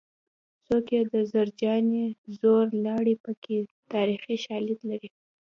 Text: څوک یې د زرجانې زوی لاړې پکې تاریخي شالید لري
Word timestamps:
څوک 0.65 0.85
یې 0.95 1.01
د 1.11 1.15
زرجانې 1.33 2.05
زوی 2.39 2.67
لاړې 2.85 3.15
پکې 3.23 3.57
تاریخي 3.93 4.35
شالید 4.45 4.79
لري 4.89 5.09